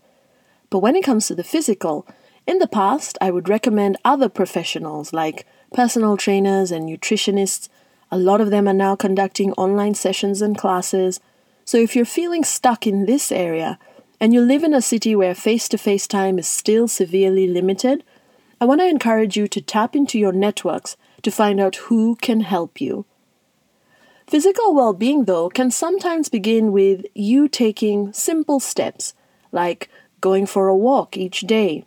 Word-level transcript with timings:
But 0.68 0.80
when 0.80 0.94
it 0.94 1.04
comes 1.04 1.26
to 1.28 1.34
the 1.34 1.42
physical, 1.42 2.06
in 2.46 2.58
the 2.58 2.68
past, 2.68 3.16
I 3.18 3.30
would 3.30 3.48
recommend 3.48 3.96
other 4.04 4.28
professionals 4.28 5.14
like 5.14 5.46
personal 5.74 6.16
trainers 6.16 6.70
and 6.70 6.88
nutritionists. 6.88 7.68
A 8.10 8.18
lot 8.18 8.40
of 8.40 8.50
them 8.50 8.68
are 8.68 8.74
now 8.74 8.96
conducting 8.96 9.52
online 9.52 9.94
sessions 9.94 10.42
and 10.42 10.56
classes. 10.56 11.20
So 11.64 11.78
if 11.78 11.96
you're 11.96 12.04
feeling 12.04 12.44
stuck 12.44 12.86
in 12.86 13.06
this 13.06 13.32
area 13.32 13.78
and 14.20 14.32
you 14.32 14.40
live 14.40 14.64
in 14.64 14.74
a 14.74 14.82
city 14.82 15.14
where 15.14 15.34
face 15.34 15.68
to 15.68 15.78
face 15.78 16.06
time 16.06 16.38
is 16.38 16.46
still 16.46 16.88
severely 16.88 17.46
limited, 17.46 18.04
I 18.60 18.64
want 18.64 18.80
to 18.80 18.88
encourage 18.88 19.36
you 19.36 19.48
to 19.48 19.60
tap 19.60 19.94
into 19.94 20.18
your 20.18 20.32
networks 20.32 20.96
to 21.22 21.30
find 21.30 21.60
out 21.60 21.76
who 21.76 22.16
can 22.16 22.40
help 22.40 22.80
you. 22.80 23.04
Physical 24.26 24.74
well 24.74 24.92
being, 24.92 25.24
though, 25.24 25.48
can 25.48 25.70
sometimes 25.70 26.28
begin 26.28 26.72
with 26.72 27.04
you 27.14 27.48
taking 27.48 28.12
simple 28.12 28.58
steps, 28.58 29.14
like 29.52 29.88
going 30.20 30.46
for 30.46 30.68
a 30.68 30.76
walk 30.76 31.16
each 31.16 31.40
day, 31.40 31.84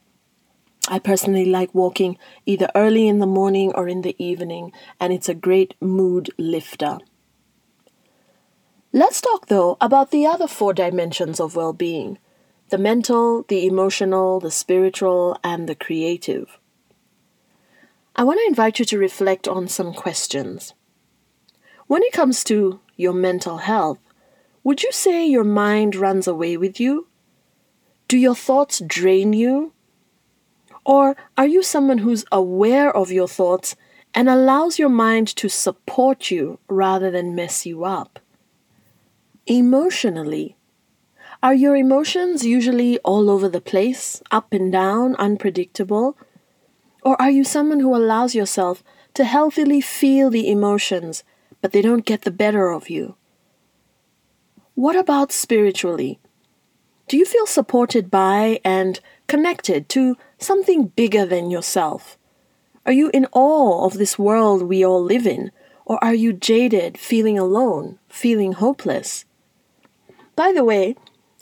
I 0.88 1.00
personally 1.00 1.46
like 1.46 1.76
walking 1.76 2.18
either 2.46 2.70
early 2.74 3.08
in 3.08 3.20
the 3.20 3.28
morning 3.28 3.72
or 3.76 3.88
in 3.88 4.02
the 4.02 4.16
evening, 4.18 4.72
and 5.00 5.12
it's 5.12 5.30
a 5.30 5.34
great 5.34 5.76
mood 5.82 6.30
lifter. 6.38 7.00
Let's 8.92 9.22
talk 9.22 9.48
though 9.48 9.78
about 9.80 10.10
the 10.10 10.26
other 10.26 10.48
four 10.48 10.74
dimensions 10.74 11.40
of 11.40 11.56
well 11.56 11.74
being 11.74 12.18
the 12.70 12.78
mental, 12.78 13.44
the 13.48 13.66
emotional, 13.66 14.40
the 14.40 14.52
spiritual, 14.52 15.38
and 15.44 15.68
the 15.68 15.74
creative. 15.74 16.60
I 18.16 18.24
want 18.24 18.40
to 18.40 18.48
invite 18.48 18.78
you 18.78 18.86
to 18.86 18.98
reflect 18.98 19.48
on 19.48 19.68
some 19.68 19.94
questions. 19.94 20.74
When 21.88 22.04
it 22.04 22.14
comes 22.14 22.44
to 22.44 22.80
your 22.96 23.14
mental 23.14 23.58
health, 23.58 23.98
would 24.64 24.84
you 24.84 24.92
say 24.92 25.26
your 25.26 25.44
mind 25.44 25.96
runs 25.96 26.28
away 26.28 26.58
with 26.58 26.80
you? 26.80 27.08
Do 28.08 28.18
your 28.18 28.36
thoughts 28.36 28.82
drain 28.86 29.34
you? 29.34 29.74
Or 30.90 31.16
are 31.38 31.46
you 31.46 31.62
someone 31.62 32.00
who's 32.00 32.26
aware 32.32 32.90
of 32.90 33.12
your 33.12 33.28
thoughts 33.28 33.76
and 34.16 34.28
allows 34.28 34.80
your 34.80 34.90
mind 34.90 35.28
to 35.36 35.48
support 35.48 36.32
you 36.32 36.58
rather 36.68 37.12
than 37.12 37.36
mess 37.36 37.64
you 37.64 37.84
up? 37.86 38.18
Emotionally, 39.46 40.58
are 41.44 41.54
your 41.54 41.76
emotions 41.76 42.44
usually 42.44 42.98
all 43.02 43.30
over 43.30 43.48
the 43.48 43.62
place, 43.62 44.24
up 44.32 44.52
and 44.52 44.72
down, 44.72 45.16
unpredictable? 45.18 46.18
Or 47.04 47.22
are 47.22 47.30
you 47.30 47.44
someone 47.44 47.82
who 47.82 47.96
allows 47.96 48.34
yourself 48.34 48.84
to 49.14 49.26
healthily 49.26 49.82
feel 49.82 50.32
the 50.32 50.50
emotions, 50.50 51.24
but 51.62 51.72
they 51.72 51.84
don't 51.84 52.04
get 52.04 52.24
the 52.24 52.32
better 52.32 52.72
of 52.72 52.90
you? 52.90 53.14
What 54.74 54.96
about 54.96 55.32
spiritually? 55.32 56.20
Do 57.10 57.18
you 57.18 57.26
feel 57.26 57.48
supported 57.48 58.12
by 58.12 58.60
and 58.64 59.00
connected 59.26 59.90
to 59.90 60.16
something 60.38 60.90
bigger 60.90 61.26
than 61.26 61.50
yourself? 61.50 62.20
Are 62.86 62.92
you 62.92 63.10
in 63.16 63.26
awe 63.32 63.84
of 63.84 63.96
this 63.96 64.20
world 64.20 64.62
we 64.62 64.86
all 64.86 65.04
live 65.04 65.26
in? 65.26 65.50
Or 65.86 65.98
are 66.04 66.14
you 66.14 66.34
jaded, 66.34 67.00
feeling 67.00 67.40
alone, 67.40 67.98
feeling 68.10 68.54
hopeless? 68.54 69.26
By 70.36 70.54
the 70.54 70.64
way, 70.64 70.96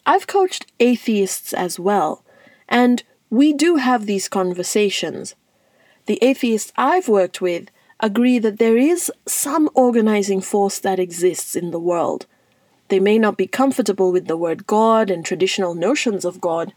I've 0.05 0.25
coached 0.25 0.71
atheists 0.79 1.51
as 1.51 1.77
well, 1.77 2.23
and 2.69 3.03
we 3.29 3.51
do 3.51 3.75
have 3.75 4.05
these 4.05 4.29
conversations. 4.29 5.35
The 6.05 6.17
atheists 6.21 6.71
I've 6.77 7.09
worked 7.09 7.41
with 7.41 7.67
agree 7.99 8.39
that 8.39 8.57
there 8.57 8.77
is 8.77 9.11
some 9.27 9.69
organizing 9.73 10.39
force 10.39 10.79
that 10.79 10.97
exists 10.97 11.57
in 11.57 11.71
the 11.71 11.79
world. 11.79 12.25
They 12.89 12.99
may 12.99 13.19
not 13.19 13.37
be 13.37 13.47
comfortable 13.47 14.11
with 14.11 14.27
the 14.27 14.37
word 14.37 14.67
God 14.67 15.09
and 15.09 15.25
traditional 15.25 15.75
notions 15.75 16.23
of 16.23 16.41
God, 16.41 16.73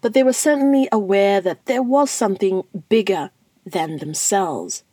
but 0.00 0.14
they 0.14 0.22
were 0.22 0.32
certainly 0.32 0.88
aware 0.90 1.40
that 1.40 1.66
there 1.66 1.82
was 1.82 2.10
something 2.10 2.62
bigger 2.88 3.30
than 3.66 3.98
themselves. 3.98 4.84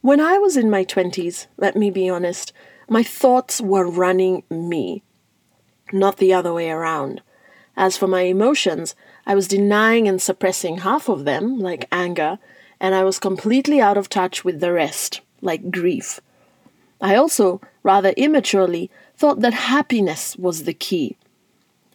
When 0.00 0.20
I 0.20 0.38
was 0.38 0.56
in 0.56 0.70
my 0.70 0.84
20s, 0.84 1.46
let 1.56 1.76
me 1.76 1.90
be 1.90 2.08
honest, 2.08 2.52
my 2.88 3.02
thoughts 3.02 3.60
were 3.60 3.90
running 3.90 4.44
me, 4.48 5.02
not 5.92 6.18
the 6.18 6.32
other 6.32 6.52
way 6.54 6.70
around. 6.70 7.20
As 7.76 7.96
for 7.96 8.06
my 8.06 8.22
emotions, 8.22 8.94
I 9.26 9.34
was 9.34 9.48
denying 9.48 10.06
and 10.08 10.22
suppressing 10.22 10.78
half 10.78 11.08
of 11.08 11.24
them, 11.24 11.58
like 11.58 11.88
anger, 11.90 12.38
and 12.80 12.94
I 12.94 13.02
was 13.02 13.18
completely 13.18 13.80
out 13.80 13.98
of 13.98 14.08
touch 14.08 14.44
with 14.44 14.60
the 14.60 14.72
rest, 14.72 15.20
like 15.42 15.70
grief. 15.70 16.20
I 17.00 17.16
also, 17.16 17.60
rather 17.82 18.14
immaturely, 18.16 18.90
thought 19.18 19.40
that 19.40 19.52
happiness 19.74 20.36
was 20.36 20.62
the 20.62 20.72
key. 20.72 21.16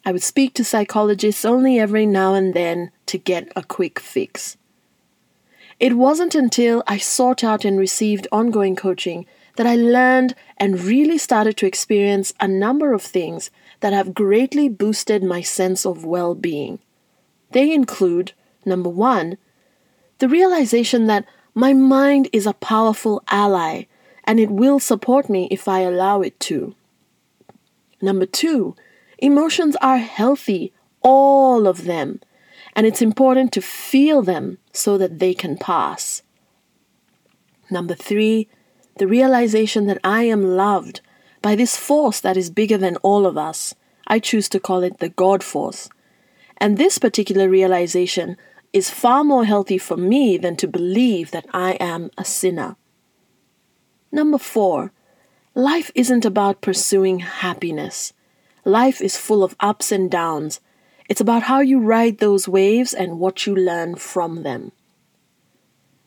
I 0.05 0.11
would 0.11 0.21
speak 0.21 0.53
to 0.55 0.65
psychologists 0.65 1.45
only 1.45 1.79
every 1.79 2.05
now 2.05 2.33
and 2.33 2.53
then 2.53 2.91
to 3.05 3.17
get 3.17 3.49
a 3.55 3.63
quick 3.63 3.97
fix. 3.97 4.57
It 5.79 5.95
wasn't 5.95 6.35
until 6.35 6.83
I 6.85 6.97
sought 6.97 7.41
out 7.41 7.63
and 7.63 7.79
received 7.79 8.27
ongoing 8.29 8.75
coaching 8.75 9.25
that 9.55 9.65
I 9.65 9.75
learned 9.75 10.35
and 10.57 10.83
really 10.83 11.17
started 11.17 11.55
to 11.57 11.65
experience 11.65 12.33
a 12.41 12.47
number 12.47 12.91
of 12.91 13.01
things 13.01 13.49
that 13.79 13.93
have 13.93 14.13
greatly 14.13 14.67
boosted 14.67 15.23
my 15.23 15.41
sense 15.41 15.85
of 15.85 16.03
well 16.03 16.35
being. 16.35 16.79
They 17.51 17.71
include 17.73 18.33
number 18.65 18.89
one, 18.89 19.37
the 20.19 20.27
realization 20.27 21.07
that 21.07 21.25
my 21.55 21.71
mind 21.71 22.27
is 22.33 22.45
a 22.45 22.53
powerful 22.53 23.23
ally 23.29 23.83
and 24.25 24.41
it 24.41 24.51
will 24.51 24.79
support 24.79 25.29
me 25.29 25.47
if 25.49 25.69
I 25.69 25.79
allow 25.81 26.21
it 26.21 26.37
to. 26.41 26.75
Number 28.03 28.25
two, 28.25 28.75
Emotions 29.17 29.77
are 29.77 29.99
healthy, 29.99 30.73
all 31.01 31.65
of 31.65 31.85
them, 31.85 32.19
and 32.75 32.85
it's 32.85 33.01
important 33.01 33.53
to 33.53 33.61
feel 33.61 34.21
them 34.21 34.57
so 34.73 34.97
that 34.97 35.19
they 35.19 35.33
can 35.33 35.57
pass. 35.57 36.21
Number 37.71 37.95
three, 37.95 38.49
the 38.97 39.07
realization 39.07 39.85
that 39.87 39.99
I 40.03 40.23
am 40.23 40.43
loved 40.43 40.99
by 41.41 41.55
this 41.55 41.77
force 41.77 42.19
that 42.19 42.35
is 42.35 42.49
bigger 42.49 42.77
than 42.77 42.97
all 42.97 43.25
of 43.25 43.37
us. 43.37 43.73
I 44.07 44.19
choose 44.19 44.49
to 44.49 44.59
call 44.59 44.83
it 44.83 44.99
the 44.99 45.07
God 45.07 45.41
force. 45.41 45.87
And 46.57 46.77
this 46.77 46.97
particular 46.97 47.47
realization 47.47 48.35
is 48.73 48.89
far 48.89 49.23
more 49.23 49.45
healthy 49.45 49.77
for 49.77 49.95
me 49.95 50.37
than 50.37 50.57
to 50.57 50.67
believe 50.67 51.31
that 51.31 51.45
I 51.53 51.73
am 51.79 52.11
a 52.17 52.25
sinner. 52.25 52.75
Number 54.11 54.37
four, 54.37 54.91
life 55.55 55.91
isn't 55.93 56.25
about 56.25 56.61
pursuing 56.61 57.19
happiness. 57.19 58.13
Life 58.65 59.01
is 59.01 59.17
full 59.17 59.43
of 59.43 59.55
ups 59.59 59.91
and 59.91 60.09
downs. 60.09 60.59
It's 61.07 61.21
about 61.21 61.43
how 61.43 61.59
you 61.59 61.79
ride 61.79 62.17
those 62.17 62.47
waves 62.47 62.93
and 62.93 63.19
what 63.19 63.45
you 63.45 63.55
learn 63.55 63.95
from 63.95 64.43
them. 64.43 64.71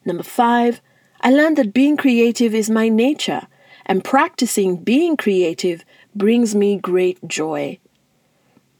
Number 0.05 0.25
five, 0.25 0.81
I 1.21 1.31
learned 1.31 1.59
that 1.59 1.75
being 1.75 1.97
creative 1.97 2.55
is 2.55 2.71
my 2.71 2.89
nature, 2.89 3.47
and 3.85 4.03
practicing 4.03 4.79
being 4.79 5.17
creative 5.17 5.85
brings 6.15 6.55
me 6.55 6.77
great 6.77 7.27
joy. 7.29 7.79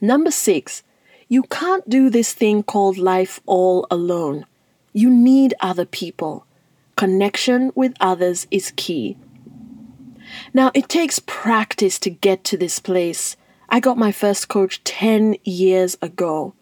Number 0.01 0.31
six, 0.31 0.83
you 1.29 1.43
can't 1.45 1.89
do 1.89 2.11
this 2.11 2.33
thing 2.33 2.63
called 2.63 2.99
life 2.99 3.41
all 3.47 3.87
alone. 3.91 4.47
You 4.93 5.11
need 5.11 5.55
other 5.61 5.85
people. 5.85 6.45
Connection 6.97 7.73
with 7.75 7.95
others 8.01 8.47
is 8.51 8.73
key. 8.77 9.17
Now, 10.53 10.71
it 10.75 10.89
takes 10.89 11.19
practice 11.19 11.99
to 12.01 12.11
get 12.11 12.45
to 12.45 12.57
this 12.57 12.79
place. 12.79 13.37
I 13.69 13.81
got 13.81 13.99
my 13.99 14.13
first 14.13 14.49
coach 14.49 14.83
10 14.85 15.37
years 15.45 15.97
ago. 16.01 16.55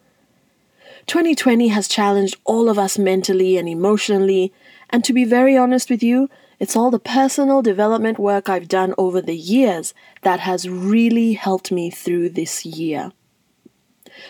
2020 1.06 1.69
has 1.69 1.87
challenged 1.87 2.37
all 2.44 2.69
of 2.69 2.79
us 2.79 2.99
mentally 2.99 3.56
and 3.56 3.69
emotionally, 3.69 4.53
and 4.91 5.05
to 5.05 5.12
be 5.12 5.25
very 5.25 5.56
honest 5.56 5.91
with 5.91 6.03
you, 6.03 6.31
it's 6.59 6.76
all 6.76 6.91
the 6.91 6.99
personal 6.99 7.62
development 7.62 8.19
work 8.19 8.49
I've 8.49 8.69
done 8.69 8.94
over 8.97 9.21
the 9.21 9.37
years 9.37 9.93
that 10.23 10.41
has 10.41 10.69
really 10.69 11.35
helped 11.35 11.71
me 11.71 11.91
through 11.91 12.31
this 12.31 12.65
year. 12.65 13.12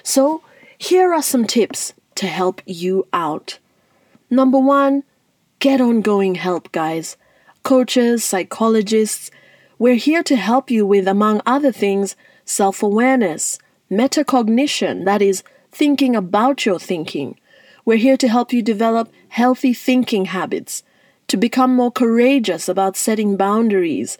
So, 0.02 0.42
here 0.76 1.12
are 1.12 1.22
some 1.22 1.46
tips 1.46 1.92
to 2.16 2.26
help 2.26 2.60
you 2.66 3.06
out. 3.12 3.58
Number 4.30 4.58
one, 4.58 5.04
get 5.58 5.80
ongoing 5.80 6.34
help, 6.34 6.72
guys. 6.72 7.16
Coaches, 7.64 8.22
psychologists, 8.22 9.30
we're 9.78 9.94
here 9.94 10.22
to 10.24 10.36
help 10.36 10.70
you 10.70 10.84
with, 10.84 11.08
among 11.08 11.40
other 11.46 11.72
things, 11.72 12.14
self 12.44 12.82
awareness, 12.82 13.58
metacognition, 13.90 15.06
that 15.06 15.22
is, 15.22 15.42
thinking 15.72 16.14
about 16.14 16.66
your 16.66 16.78
thinking. 16.78 17.40
We're 17.86 17.96
here 17.96 18.18
to 18.18 18.28
help 18.28 18.52
you 18.52 18.60
develop 18.60 19.10
healthy 19.28 19.72
thinking 19.72 20.26
habits, 20.26 20.82
to 21.28 21.38
become 21.38 21.74
more 21.74 21.90
courageous 21.90 22.68
about 22.68 22.98
setting 22.98 23.34
boundaries. 23.34 24.18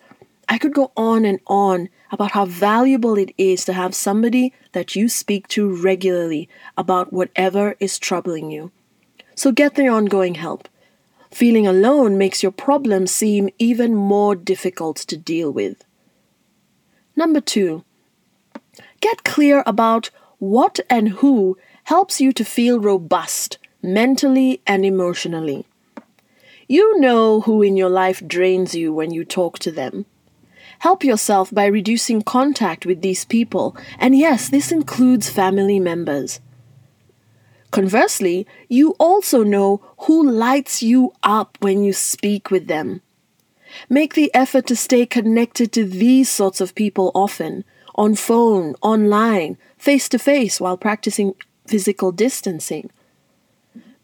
I 0.49 0.57
could 0.57 0.73
go 0.73 0.91
on 0.97 1.27
and 1.27 1.39
on 1.47 1.91
about 2.11 2.31
how 2.31 2.47
valuable 2.47 3.19
it 3.19 3.35
is 3.37 3.67
to 3.67 3.75
have 3.75 3.95
somebody 3.95 4.55
that 4.73 4.97
you 4.97 5.07
speak 5.07 5.49
to 5.49 5.69
regularly 5.69 6.49
about 6.79 7.13
whatever 7.13 7.77
is 7.79 7.99
troubling 7.99 8.51
you. 8.51 8.73
So 9.35 9.53
get 9.53 9.75
the 9.75 9.87
ongoing 9.87 10.37
help. 10.37 10.67
Feeling 11.35 11.67
alone 11.67 12.17
makes 12.17 12.45
your 12.45 12.53
problems 12.53 13.11
seem 13.11 13.49
even 13.59 13.93
more 13.93 14.37
difficult 14.37 14.97
to 14.99 15.17
deal 15.17 15.51
with. 15.51 15.85
Number 17.17 17.41
two, 17.41 17.83
get 19.01 19.25
clear 19.25 19.65
about 19.67 20.11
what 20.39 20.79
and 20.89 21.09
who 21.09 21.59
helps 21.85 22.21
you 22.21 22.33
to 22.35 22.45
feel 22.45 22.79
robust 22.79 23.59
mentally 23.83 24.63
and 24.65 24.85
emotionally. 24.85 25.67
You 26.69 27.01
know 27.01 27.41
who 27.41 27.63
in 27.63 27.77
your 27.77 27.91
life 27.91 28.23
drains 28.25 28.77
you 28.77 28.93
when 28.93 29.11
you 29.11 29.25
talk 29.25 29.59
to 29.59 29.73
them. 29.73 30.07
Help 30.79 31.03
yourself 31.03 31.53
by 31.53 31.67
reducing 31.67 32.23
contact 32.23 32.87
with 32.87 33.03
these 33.03 33.25
people, 33.25 33.77
and 33.99 34.17
yes, 34.17 34.49
this 34.49 34.71
includes 34.71 35.31
family 35.31 35.81
members. 35.81 36.41
Conversely, 37.75 38.47
you 38.69 38.95
also 39.01 39.43
know 39.43 39.83
who 40.07 40.31
lights 40.31 40.81
you 40.81 41.13
up 41.25 41.59
when 41.61 41.83
you 41.83 41.93
speak 41.93 42.49
with 42.49 42.69
them. 42.69 43.01
Make 43.89 44.15
the 44.15 44.33
effort 44.33 44.69
to 44.69 44.77
stay 44.77 45.05
connected 45.07 45.73
to 45.73 45.85
these 45.85 46.31
sorts 46.31 46.61
of 46.61 46.77
people 46.77 47.11
often, 47.17 47.65
on 47.97 48.15
phone, 48.15 48.77
online, 48.81 49.59
face 49.77 50.09
to 50.11 50.21
face 50.21 50.61
while 50.61 50.77
practicing 50.77 51.35
physical 51.67 52.13
distancing. 52.13 52.91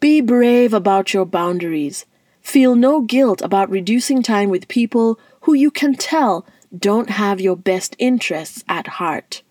Be 0.00 0.20
brave 0.20 0.74
about 0.74 1.14
your 1.14 1.24
boundaries. 1.24 2.06
Feel 2.40 2.74
no 2.74 3.00
guilt 3.00 3.40
about 3.40 3.70
reducing 3.70 4.20
time 4.20 4.50
with 4.50 4.66
people 4.66 5.16
who 5.42 5.54
you 5.54 5.70
can 5.70 5.94
tell 5.94 6.44
don't 6.76 7.10
have 7.10 7.40
your 7.40 7.56
best 7.56 7.94
interests 8.00 8.64
at 8.68 8.98
heart. 8.98 9.42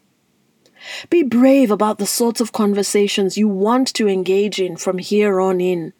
Be 1.09 1.23
brave 1.23 1.71
about 1.71 1.97
the 1.97 2.05
sorts 2.05 2.41
of 2.41 2.51
conversations 2.51 3.37
you 3.37 3.47
want 3.47 3.93
to 3.95 4.07
engage 4.07 4.59
in 4.59 4.77
from 4.77 4.97
here 4.97 5.39
on 5.39 5.61
in. 5.61 5.93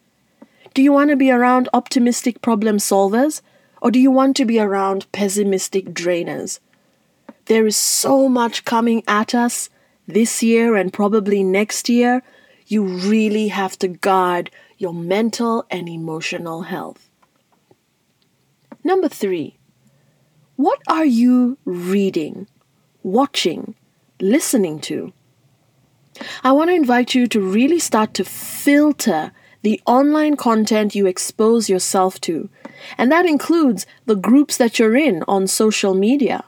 Do 0.74 0.82
you 0.82 0.92
want 0.92 1.10
to 1.10 1.16
be 1.16 1.30
around 1.30 1.68
optimistic 1.72 2.42
problem 2.42 2.76
solvers 2.76 3.42
or 3.82 3.90
do 3.90 3.98
you 3.98 4.10
want 4.10 4.36
to 4.36 4.44
be 4.44 4.58
around 4.58 5.10
pessimistic 5.12 5.86
drainers? 5.86 6.60
There 7.46 7.66
is 7.66 7.76
so 7.76 8.28
much 8.28 8.64
coming 8.64 9.02
at 9.08 9.34
us 9.34 9.70
this 10.06 10.42
year 10.42 10.76
and 10.76 10.92
probably 10.92 11.42
next 11.42 11.88
year. 11.88 12.22
You 12.66 12.84
really 12.84 13.48
have 13.48 13.78
to 13.80 13.88
guard 13.88 14.50
your 14.78 14.94
mental 14.94 15.66
and 15.70 15.88
emotional 15.88 16.62
health. 16.62 17.08
Number 18.84 19.08
three, 19.08 19.58
what 20.56 20.80
are 20.88 21.04
you 21.04 21.58
reading, 21.64 22.46
watching, 23.02 23.74
listening 24.20 24.80
to? 24.80 25.12
I 26.42 26.52
want 26.52 26.70
to 26.70 26.74
invite 26.74 27.14
you 27.14 27.26
to 27.28 27.40
really 27.40 27.78
start 27.78 28.14
to 28.14 28.24
filter 28.24 29.32
the 29.62 29.80
online 29.86 30.36
content 30.36 30.94
you 30.94 31.06
expose 31.06 31.68
yourself 31.68 32.20
to, 32.22 32.48
and 32.96 33.12
that 33.12 33.26
includes 33.26 33.86
the 34.06 34.16
groups 34.16 34.56
that 34.56 34.78
you're 34.78 34.96
in 34.96 35.22
on 35.28 35.46
social 35.46 35.94
media. 35.94 36.44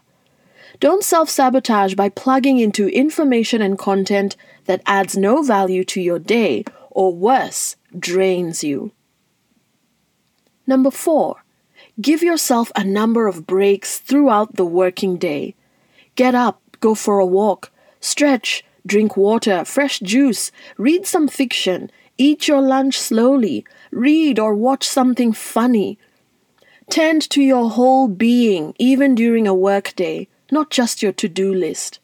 Don't 0.81 1.05
self 1.05 1.29
sabotage 1.29 1.95
by 1.95 2.09
plugging 2.09 2.59
into 2.59 2.89
information 2.89 3.63
and 3.63 3.79
content 3.79 4.37
that 4.65 4.83
adds 4.87 5.17
no 5.17 5.43
value 5.43 5.85
to 5.85 6.01
your 6.01 6.19
day, 6.19 6.65
or 6.91 7.15
worse, 7.15 7.77
drains 7.99 8.65
you. 8.65 8.93
Number 10.67 10.91
four, 10.91 11.45
give 12.01 12.23
yourself 12.23 12.73
a 12.75 12.85
number 12.85 13.27
of 13.27 13.47
breaks 13.47 13.99
throughout 13.99 14.57
the 14.57 14.65
working 14.65 15.19
day. 15.19 15.55
Get 16.15 16.35
up, 16.35 16.62
go 16.82 16.94
for 16.94 17.19
a 17.19 17.25
walk, 17.25 17.73
stretch, 18.00 18.62
drink 18.84 19.17
water, 19.17 19.64
fresh 19.64 20.00
juice, 20.00 20.52
read 20.76 21.06
some 21.06 21.29
fiction, 21.29 21.90
eat 22.19 22.49
your 22.49 22.61
lunch 22.61 22.99
slowly, 22.99 23.64
read 23.90 24.38
or 24.38 24.55
watch 24.55 24.87
something 24.87 25.32
funny. 25.32 25.99
Tend 26.90 27.23
to 27.31 27.40
your 27.40 27.70
whole 27.70 28.08
being, 28.08 28.75
even 28.79 29.14
during 29.14 29.46
a 29.46 29.55
work 29.55 29.94
day, 29.96 30.29
not 30.50 30.70
just 30.70 31.02
your 31.02 31.12
to 31.12 31.29
do 31.29 31.55
list. 31.55 32.00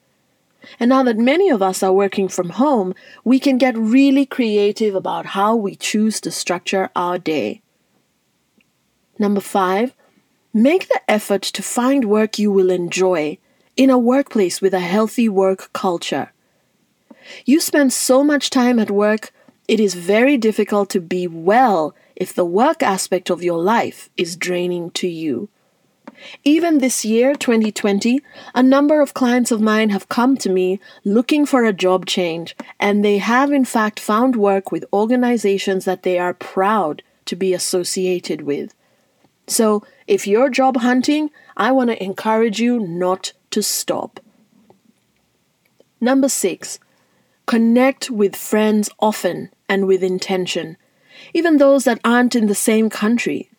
And 0.81 0.89
now 0.89 1.03
that 1.03 1.19
many 1.19 1.51
of 1.51 1.63
us 1.63 1.83
are 1.83 1.93
working 1.93 2.29
from 2.29 2.51
home, 2.51 2.95
we 3.25 3.39
can 3.39 3.59
get 3.59 3.77
really 3.77 4.27
creative 4.27 4.95
about 4.95 5.27
how 5.27 5.57
we 5.57 5.75
choose 5.75 6.21
to 6.21 6.31
structure 6.31 6.91
our 6.95 7.19
day. 7.19 7.61
Number 9.19 9.41
five, 9.41 9.95
make 10.55 10.89
the 10.89 11.01
effort 11.09 11.43
to 11.43 11.63
find 11.63 12.05
work 12.05 12.39
you 12.39 12.53
will 12.53 12.71
enjoy 12.71 13.39
in 13.79 13.89
a 13.91 13.99
workplace 13.99 14.61
with 14.61 14.75
a 14.75 14.81
healthy 14.81 15.29
work 15.29 15.73
culture. 15.73 16.33
You 17.47 17.61
spend 17.61 17.93
so 17.93 18.25
much 18.25 18.51
time 18.51 18.79
at 18.81 18.91
work, 18.91 19.33
it 19.69 19.79
is 19.79 19.95
very 19.95 20.37
difficult 20.37 20.91
to 20.91 21.01
be 21.01 21.29
well 21.29 21.95
if 22.17 22.35
the 22.35 22.45
work 22.45 22.83
aspect 22.83 23.31
of 23.31 23.43
your 23.43 23.63
life 23.63 24.11
is 24.17 24.37
draining 24.37 24.91
to 24.93 25.07
you. 25.07 25.49
Even 26.43 26.79
this 26.79 27.05
year, 27.05 27.37
2020, 27.37 28.21
a 28.53 28.63
number 28.63 29.01
of 29.01 29.15
clients 29.15 29.53
of 29.53 29.61
mine 29.61 29.91
have 29.91 30.09
come 30.09 30.37
to 30.39 30.51
me 30.51 30.81
looking 31.05 31.47
for 31.47 31.65
a 31.65 31.73
job 31.73 32.07
change, 32.07 32.57
and 32.81 33.05
they 33.05 33.19
have 33.19 33.53
in 33.53 33.65
fact 33.65 34.01
found 34.01 34.35
work 34.35 34.73
with 34.73 34.85
organizations 34.93 35.85
that 35.85 36.03
they 36.03 36.19
are 36.19 36.35
proud 36.35 37.05
to 37.27 37.37
be 37.37 37.55
associated 37.55 38.43
with. 38.43 38.75
So, 39.47 39.85
if 40.09 40.27
you're 40.27 40.51
job 40.51 40.79
hunting, 40.79 41.31
I 41.57 41.71
want 41.71 41.91
to 41.91 42.03
encourage 42.03 42.59
you 42.59 42.81
not 42.81 43.33
to 43.59 43.63
stop. 43.65 44.21
Number 46.01 46.29
six, 46.29 46.79
connect 47.47 48.09
with 48.09 48.37
friends 48.37 48.89
often 49.01 49.51
and 49.69 49.89
with 49.89 50.05
intention, 50.05 50.77
even 51.35 51.57
those 51.57 51.83
that 51.83 51.99
aren't 52.05 52.37
in 52.37 52.47
the 52.47 52.55
same 52.55 52.89
country. 52.89 53.51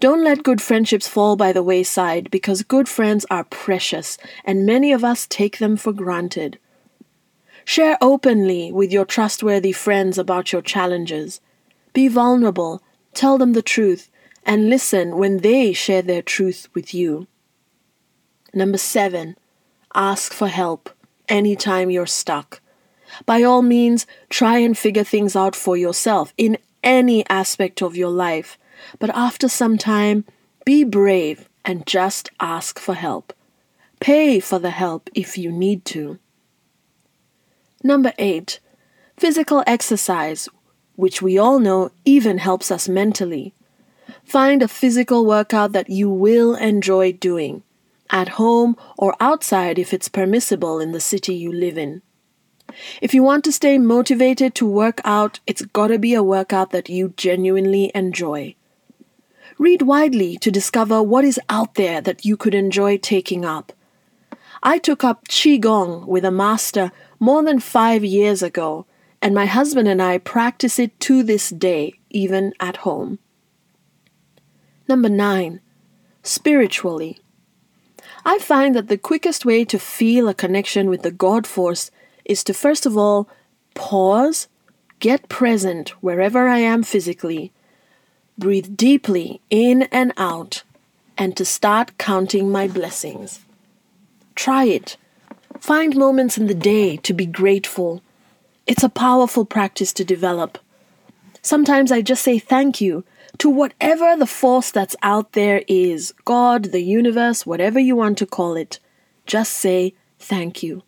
Don't 0.00 0.24
let 0.24 0.42
good 0.42 0.62
friendships 0.62 1.06
fall 1.06 1.36
by 1.36 1.52
the 1.52 1.62
wayside 1.62 2.30
because 2.30 2.62
good 2.62 2.88
friends 2.88 3.26
are 3.30 3.44
precious 3.44 4.16
and 4.42 4.64
many 4.64 4.90
of 4.90 5.04
us 5.04 5.26
take 5.26 5.58
them 5.58 5.76
for 5.76 5.92
granted. 5.92 6.58
Share 7.66 7.98
openly 8.00 8.72
with 8.72 8.90
your 8.90 9.04
trustworthy 9.04 9.72
friends 9.72 10.16
about 10.16 10.50
your 10.50 10.62
challenges. 10.62 11.42
Be 11.92 12.08
vulnerable, 12.08 12.82
tell 13.12 13.36
them 13.36 13.52
the 13.52 13.60
truth, 13.60 14.08
and 14.46 14.70
listen 14.70 15.18
when 15.18 15.40
they 15.40 15.74
share 15.74 16.00
their 16.00 16.22
truth 16.22 16.68
with 16.72 16.94
you. 16.94 17.26
Number 18.54 18.78
seven, 18.78 19.36
ask 19.94 20.32
for 20.32 20.48
help 20.48 20.90
anytime 21.28 21.90
you're 21.90 22.06
stuck. 22.06 22.60
By 23.26 23.42
all 23.42 23.62
means, 23.62 24.06
try 24.30 24.58
and 24.58 24.76
figure 24.76 25.04
things 25.04 25.36
out 25.36 25.54
for 25.54 25.76
yourself 25.76 26.32
in 26.36 26.58
any 26.82 27.26
aspect 27.28 27.82
of 27.82 27.96
your 27.96 28.10
life 28.10 28.58
but 28.98 29.10
after 29.10 29.48
some 29.48 29.78
time, 29.78 30.24
be 30.64 30.84
brave 30.84 31.48
and 31.64 31.86
just 31.86 32.30
ask 32.40 32.78
for 32.78 32.94
help. 32.94 33.32
Pay 34.00 34.40
for 34.40 34.58
the 34.58 34.70
help 34.70 35.10
if 35.14 35.38
you 35.38 35.52
need 35.52 35.84
to. 35.86 36.18
Number 37.82 38.12
eight, 38.18 38.60
physical 39.16 39.62
exercise, 39.66 40.48
which 40.96 41.22
we 41.22 41.38
all 41.38 41.58
know 41.58 41.90
even 42.04 42.38
helps 42.38 42.70
us 42.70 42.88
mentally. 42.88 43.54
Find 44.24 44.62
a 44.62 44.68
physical 44.68 45.24
workout 45.24 45.72
that 45.72 45.90
you 45.90 46.08
will 46.08 46.54
enjoy 46.54 47.12
doing, 47.12 47.62
at 48.12 48.28
home 48.40 48.76
or 48.96 49.16
outside 49.18 49.78
if 49.78 49.92
it's 49.92 50.08
permissible 50.08 50.78
in 50.78 50.92
the 50.92 51.00
city 51.00 51.34
you 51.34 51.50
live 51.50 51.76
in. 51.76 52.02
If 53.00 53.12
you 53.14 53.22
want 53.22 53.44
to 53.44 53.52
stay 53.52 53.78
motivated 53.78 54.54
to 54.56 54.66
work 54.66 55.00
out, 55.04 55.40
it's 55.46 55.62
gotta 55.62 55.98
be 55.98 56.14
a 56.14 56.22
workout 56.22 56.70
that 56.70 56.88
you 56.88 57.14
genuinely 57.16 57.90
enjoy. 57.94 58.54
Read 59.58 59.82
widely 59.82 60.36
to 60.38 60.50
discover 60.50 61.02
what 61.02 61.24
is 61.24 61.40
out 61.48 61.74
there 61.74 62.00
that 62.00 62.24
you 62.24 62.36
could 62.36 62.54
enjoy 62.54 62.98
taking 62.98 63.44
up. 63.44 63.72
I 64.62 64.78
took 64.78 65.02
up 65.02 65.28
Qigong 65.28 66.06
with 66.06 66.24
a 66.24 66.30
master 66.30 66.92
more 67.18 67.42
than 67.42 67.58
five 67.58 68.04
years 68.04 68.42
ago, 68.42 68.86
and 69.20 69.34
my 69.34 69.46
husband 69.46 69.88
and 69.88 70.00
I 70.00 70.18
practice 70.18 70.78
it 70.78 70.98
to 71.00 71.22
this 71.22 71.50
day, 71.50 71.94
even 72.10 72.52
at 72.60 72.78
home. 72.78 73.18
Number 74.88 75.08
nine, 75.08 75.60
spiritually. 76.22 77.18
I 78.24 78.38
find 78.38 78.74
that 78.76 78.88
the 78.88 78.98
quickest 78.98 79.44
way 79.44 79.64
to 79.64 79.78
feel 79.78 80.28
a 80.28 80.34
connection 80.34 80.88
with 80.88 81.02
the 81.02 81.10
God 81.10 81.46
force 81.46 81.90
is 82.24 82.44
to 82.44 82.54
first 82.54 82.86
of 82.86 82.96
all 82.96 83.28
pause, 83.74 84.48
get 85.00 85.28
present 85.28 85.90
wherever 86.02 86.48
I 86.48 86.58
am 86.58 86.82
physically, 86.84 87.52
breathe 88.38 88.76
deeply 88.76 89.40
in 89.50 89.82
and 89.90 90.12
out, 90.16 90.62
and 91.18 91.36
to 91.36 91.44
start 91.44 91.98
counting 91.98 92.50
my 92.50 92.68
blessings. 92.68 93.40
Try 94.34 94.64
it. 94.64 94.96
Find 95.58 95.96
moments 95.96 96.38
in 96.38 96.46
the 96.46 96.54
day 96.54 96.96
to 96.98 97.12
be 97.12 97.26
grateful. 97.26 98.02
It's 98.66 98.84
a 98.84 98.88
powerful 98.88 99.44
practice 99.44 99.92
to 99.94 100.04
develop. 100.04 100.58
Sometimes 101.42 101.90
I 101.90 102.02
just 102.02 102.22
say 102.22 102.38
thank 102.38 102.80
you 102.80 103.04
to 103.38 103.50
whatever 103.50 104.16
the 104.16 104.26
force 104.26 104.70
that's 104.70 104.96
out 105.02 105.32
there 105.32 105.62
is 105.66 106.14
God, 106.24 106.66
the 106.66 106.82
universe, 106.82 107.44
whatever 107.44 107.80
you 107.80 107.96
want 107.96 108.18
to 108.18 108.26
call 108.26 108.56
it. 108.56 108.78
Just 109.26 109.52
say 109.52 109.94
thank 110.18 110.62
you. 110.62 110.82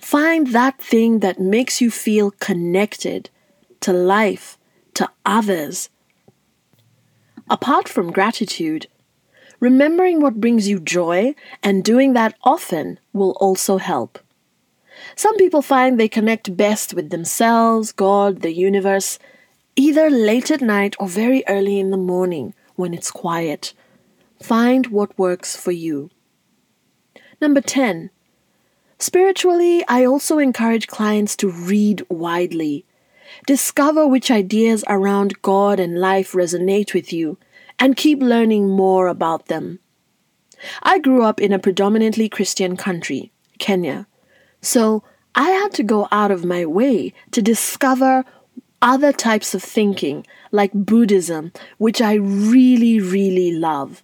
Find 0.00 0.48
that 0.48 0.80
thing 0.80 1.20
that 1.20 1.38
makes 1.38 1.80
you 1.80 1.90
feel 1.90 2.32
connected 2.32 3.30
to 3.80 3.92
life, 3.92 4.58
to 4.94 5.08
others. 5.24 5.88
Apart 7.48 7.88
from 7.88 8.10
gratitude, 8.10 8.88
remembering 9.60 10.20
what 10.20 10.40
brings 10.40 10.68
you 10.68 10.80
joy 10.80 11.36
and 11.62 11.84
doing 11.84 12.14
that 12.14 12.36
often 12.42 12.98
will 13.12 13.36
also 13.40 13.78
help. 13.78 14.18
Some 15.14 15.36
people 15.36 15.62
find 15.62 15.98
they 15.98 16.08
connect 16.08 16.56
best 16.56 16.94
with 16.94 17.10
themselves, 17.10 17.92
God, 17.92 18.40
the 18.40 18.52
universe, 18.52 19.18
either 19.76 20.10
late 20.10 20.50
at 20.50 20.60
night 20.60 20.94
or 20.98 21.08
very 21.08 21.42
early 21.48 21.78
in 21.78 21.90
the 21.90 21.96
morning 21.96 22.54
when 22.76 22.94
it's 22.94 23.10
quiet. 23.10 23.72
Find 24.42 24.88
what 24.88 25.18
works 25.18 25.56
for 25.56 25.72
you. 25.72 26.10
Number 27.40 27.60
10. 27.60 28.10
Spiritually, 28.98 29.84
I 29.88 30.04
also 30.04 30.38
encourage 30.38 30.86
clients 30.86 31.34
to 31.36 31.50
read 31.50 32.04
widely. 32.08 32.84
Discover 33.46 34.06
which 34.06 34.30
ideas 34.30 34.84
around 34.88 35.42
God 35.42 35.80
and 35.80 35.98
life 35.98 36.32
resonate 36.32 36.94
with 36.94 37.12
you 37.12 37.38
and 37.78 37.96
keep 37.96 38.20
learning 38.20 38.68
more 38.68 39.08
about 39.08 39.46
them. 39.46 39.80
I 40.82 40.98
grew 41.00 41.24
up 41.24 41.40
in 41.40 41.52
a 41.52 41.58
predominantly 41.58 42.28
Christian 42.28 42.76
country, 42.76 43.32
Kenya, 43.58 44.06
so 44.60 45.02
I 45.34 45.50
had 45.50 45.72
to 45.72 45.82
go 45.82 46.06
out 46.12 46.30
of 46.30 46.44
my 46.44 46.64
way 46.66 47.12
to 47.32 47.42
discover 47.42 48.24
other 48.82 49.12
types 49.12 49.54
of 49.54 49.62
thinking, 49.62 50.26
like 50.50 50.72
Buddhism, 50.74 51.52
which 51.78 52.02
I 52.02 52.14
really, 52.14 53.00
really 53.00 53.52
love. 53.52 54.02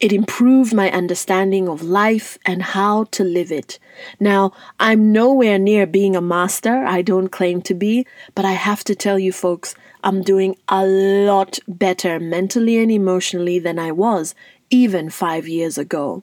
It 0.00 0.12
improved 0.12 0.74
my 0.74 0.90
understanding 0.92 1.68
of 1.68 1.82
life 1.82 2.38
and 2.46 2.62
how 2.62 3.04
to 3.04 3.24
live 3.24 3.50
it. 3.50 3.80
Now, 4.20 4.52
I'm 4.78 5.10
nowhere 5.10 5.58
near 5.58 5.86
being 5.86 6.14
a 6.14 6.20
master, 6.20 6.84
I 6.84 7.02
don't 7.02 7.28
claim 7.28 7.62
to 7.62 7.74
be, 7.74 8.06
but 8.34 8.44
I 8.44 8.52
have 8.52 8.84
to 8.84 8.94
tell 8.94 9.18
you 9.18 9.32
folks, 9.32 9.74
I'm 10.04 10.22
doing 10.22 10.56
a 10.68 10.86
lot 10.86 11.58
better 11.66 12.20
mentally 12.20 12.78
and 12.78 12.92
emotionally 12.92 13.58
than 13.58 13.78
I 13.78 13.90
was 13.90 14.36
even 14.70 15.10
five 15.10 15.48
years 15.48 15.78
ago. 15.78 16.22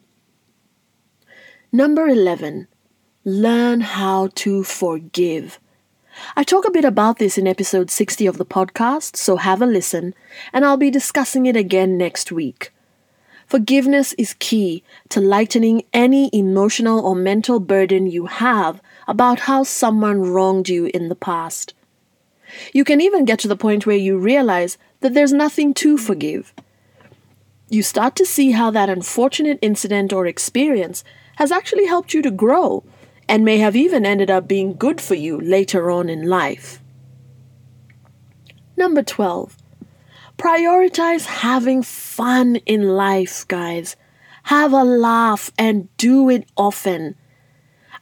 Number 1.73 2.07
11. 2.07 2.67
Learn 3.25 3.81
how 3.81 4.29
to 4.35 4.63
forgive. 4.63 5.59
I 6.35 6.43
talk 6.43 6.65
a 6.65 6.71
bit 6.71 6.85
about 6.85 7.19
this 7.19 7.37
in 7.37 7.47
episode 7.47 7.91
60 7.91 8.25
of 8.25 8.37
the 8.37 8.45
podcast, 8.45 9.15
so 9.15 9.37
have 9.37 9.61
a 9.61 9.65
listen, 9.65 10.13
and 10.53 10.65
I'll 10.65 10.77
be 10.77 10.89
discussing 10.89 11.45
it 11.45 11.55
again 11.55 11.97
next 11.97 12.31
week. 12.31 12.71
Forgiveness 13.47 14.13
is 14.13 14.35
key 14.39 14.83
to 15.09 15.21
lightening 15.21 15.83
any 15.93 16.29
emotional 16.33 17.05
or 17.05 17.15
mental 17.15 17.59
burden 17.59 18.07
you 18.07 18.25
have 18.25 18.81
about 19.07 19.41
how 19.41 19.63
someone 19.63 20.21
wronged 20.21 20.67
you 20.67 20.89
in 20.93 21.09
the 21.09 21.15
past. 21.15 21.73
You 22.73 22.83
can 22.83 23.01
even 23.01 23.25
get 23.25 23.39
to 23.39 23.47
the 23.47 23.55
point 23.55 23.85
where 23.85 23.95
you 23.95 24.17
realize 24.17 24.77
that 25.01 25.13
there's 25.13 25.33
nothing 25.33 25.73
to 25.75 25.97
forgive. 25.97 26.53
You 27.69 27.83
start 27.83 28.15
to 28.15 28.25
see 28.25 28.51
how 28.51 28.71
that 28.71 28.89
unfortunate 28.89 29.59
incident 29.61 30.13
or 30.13 30.25
experience 30.25 31.03
has 31.35 31.51
actually 31.51 31.85
helped 31.85 32.13
you 32.13 32.21
to 32.21 32.31
grow 32.31 32.83
and 33.27 33.43
may 33.43 33.57
have 33.57 33.75
even 33.75 34.05
ended 34.05 34.29
up 34.29 34.47
being 34.47 34.75
good 34.75 35.01
for 35.01 35.15
you 35.15 35.39
later 35.39 35.89
on 35.89 36.09
in 36.09 36.27
life. 36.27 36.81
Number 38.77 39.03
12. 39.03 39.57
Prioritize 40.37 41.25
having 41.25 41.81
fun 41.81 42.57
in 42.65 42.89
life, 42.89 43.47
guys. 43.47 43.95
Have 44.43 44.73
a 44.73 44.83
laugh 44.83 45.51
and 45.57 45.95
do 45.97 46.29
it 46.29 46.47
often. 46.57 47.15